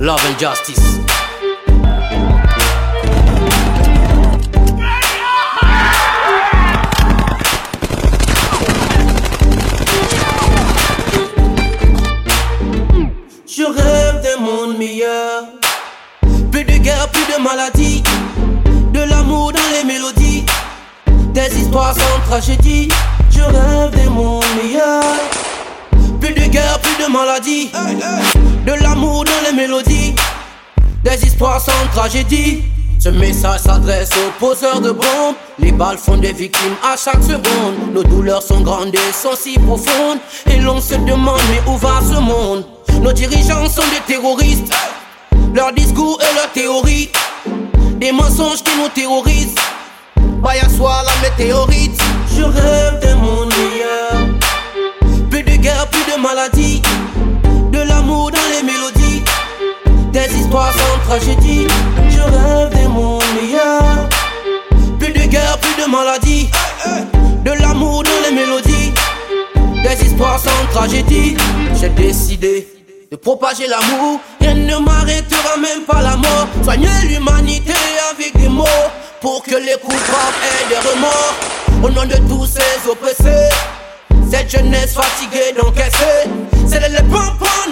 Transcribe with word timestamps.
love 0.00 0.20
and 0.24 0.38
justice. 0.38 1.00
Je 13.46 13.64
rêve 13.64 14.22
d'un 14.22 14.40
monde 14.40 14.78
meilleur. 14.78 15.44
Plus 16.52 16.64
de 16.64 16.78
guerre, 16.78 17.08
plus 17.08 17.26
de 17.32 17.42
maladie. 17.42 18.02
De 18.92 19.00
l'amour 19.00 19.52
dans 19.52 19.58
les 19.72 19.84
mélodies. 19.84 20.44
Des 21.34 21.60
histoires 21.60 21.94
sans 21.94 22.20
tragédie. 22.28 22.88
Je 23.30 23.40
rêve 23.40 23.90
d'un 23.96 24.10
monde 24.10 24.44
meilleur. 24.62 25.02
De 28.64 28.72
l'amour 28.80 29.24
dans 29.24 29.50
les 29.50 29.52
mélodies. 29.52 30.14
Des 31.02 31.26
histoires 31.26 31.60
sans 31.60 31.72
tragédie. 31.92 32.62
Ce 33.00 33.08
message 33.08 33.60
s'adresse 33.60 34.10
aux 34.12 34.30
poseurs 34.38 34.80
de 34.80 34.92
bombes. 34.92 35.34
Les 35.58 35.72
balles 35.72 35.98
font 35.98 36.16
des 36.16 36.32
victimes 36.32 36.76
à 36.84 36.96
chaque 36.96 37.20
seconde. 37.24 37.92
Nos 37.92 38.04
douleurs 38.04 38.42
sont 38.42 38.60
grandes 38.60 38.94
et 38.94 39.12
sont 39.12 39.34
si 39.36 39.58
profondes. 39.58 40.18
Et 40.46 40.60
l'on 40.60 40.80
se 40.80 40.94
demande, 40.94 41.40
mais 41.50 41.60
où 41.68 41.76
va 41.76 42.00
ce 42.08 42.20
monde? 42.20 42.64
Nos 43.02 43.12
dirigeants 43.12 43.68
sont 43.68 43.82
des 43.90 44.14
terroristes. 44.14 44.72
Leurs 45.54 45.72
discours 45.72 46.20
et 46.22 46.34
leurs 46.36 46.52
théories. 46.52 47.10
Des 47.96 48.12
mensonges 48.12 48.62
qui 48.62 48.78
nous 48.78 48.88
terrorisent. 48.94 49.56
Soit 50.76 51.02
la 51.02 51.28
météorite. 51.28 52.00
Je 52.36 52.42
rêve 52.44 53.00
d'un 53.00 53.16
monde 53.16 53.47
tragédie. 61.08 61.66
Je 62.10 62.20
rêve 62.20 62.70
d'un 62.74 62.88
monde 62.88 63.22
meilleur. 63.40 64.08
Plus 64.98 65.12
de 65.12 65.24
guerre, 65.26 65.58
plus 65.58 65.82
de 65.82 65.90
maladie. 65.90 66.48
De 67.44 67.52
l'amour 67.52 68.02
dans 68.02 68.20
les 68.28 68.34
mélodies. 68.34 68.92
Des 69.82 70.06
histoires 70.06 70.38
sans 70.38 70.66
tragédie. 70.70 71.36
J'ai 71.80 71.88
décidé 71.88 72.68
de 73.10 73.16
propager 73.16 73.66
l'amour. 73.66 74.20
Rien 74.40 74.54
ne 74.54 74.76
m'arrêtera 74.76 75.56
même 75.56 75.82
pas 75.86 76.02
la 76.02 76.16
mort. 76.16 76.46
Soigner 76.62 77.00
l'humanité 77.08 77.78
avec 78.10 78.36
des 78.36 78.48
mots 78.48 78.84
pour 79.22 79.42
que 79.42 79.56
les 79.56 79.78
coupables 79.80 80.40
aient 80.48 80.68
des 80.68 80.80
remords. 80.88 81.36
Au 81.82 81.88
nom 81.90 82.04
de 82.04 82.16
tous 82.28 82.46
ces 82.46 82.90
oppressés, 82.90 83.48
cette 84.30 84.50
jeunesse 84.50 84.94
fatiguée 84.94 85.54
d'encaisser. 85.56 86.28
C'est 86.66 86.80
les 86.80 87.02
pompons, 87.08 87.70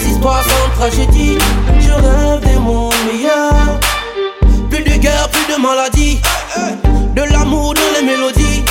Des 0.00 0.06
histoires 0.06 0.42
sans 0.42 0.80
tragédie. 0.80 1.36
Je 1.78 1.92
rêve 1.92 2.40
d'un 2.40 2.60
monde 2.60 2.94
meilleur. 3.12 3.78
Plus 4.70 4.82
de 4.82 4.96
guerre, 4.96 5.28
plus 5.28 5.54
de 5.54 5.60
maladie. 5.60 6.18
De 7.14 7.22
l'amour 7.22 7.74
dans 7.74 8.00
les 8.00 8.06
mélodies. 8.06 8.64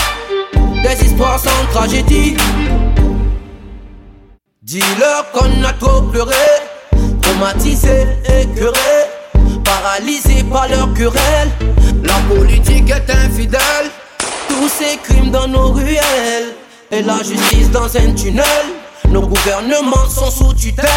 Des 0.83 1.05
histoires 1.05 1.39
sans 1.39 1.65
tragédie. 1.71 2.35
Dis-leur 4.63 5.31
qu'on 5.31 5.63
a 5.63 5.73
trop 5.73 6.01
pleuré, 6.01 6.33
traumatisé, 7.21 8.07
écœuré, 8.25 9.07
paralysé 9.63 10.43
par 10.43 10.67
leur 10.67 10.93
querelle. 10.93 11.51
La 12.03 12.15
politique 12.33 12.89
est 12.89 13.09
infidèle, 13.11 13.89
tous 14.47 14.69
ces 14.69 14.97
crimes 14.97 15.31
dans 15.31 15.47
nos 15.47 15.71
ruelles, 15.71 16.55
et 16.91 17.01
la 17.01 17.17
justice 17.17 17.69
dans 17.71 17.95
un 17.97 18.13
tunnel. 18.13 18.45
Nos 19.11 19.27
gouvernements 19.27 20.07
sont 20.07 20.29
sous 20.29 20.53
tutelle. 20.53 20.87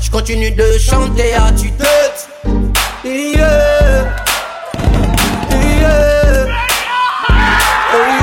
Je 0.00 0.10
continue 0.10 0.50
de 0.50 0.78
chanter 0.78 1.34
à 1.34 1.50
tue-tête. 1.52 2.28
Yeah. 3.04 4.04
Yeah. 5.50 6.46
Yeah. 7.92 8.14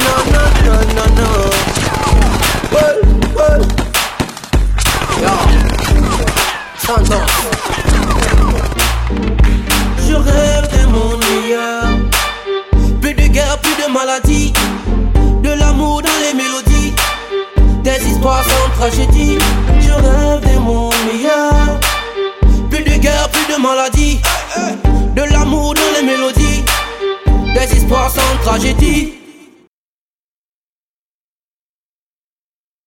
Non, 0.00 0.18
non, 0.32 0.46
non, 0.64 0.80
non, 0.96 1.22
non. 1.22 1.52
Je 18.84 19.92
rêve 19.92 20.40
d'un 20.40 20.58
monde 20.58 20.92
meilleur. 21.06 21.78
Plus 22.68 22.82
de 22.82 22.98
guerre, 23.00 23.28
plus 23.30 23.54
de 23.54 23.60
maladie. 23.60 24.20
De 25.14 25.22
l'amour 25.22 25.74
dans 25.74 26.00
les 26.00 26.04
mélodies. 26.04 26.64
Des 27.54 27.76
histoires 27.76 28.10
sans 28.10 28.42
tragédie. 28.42 29.21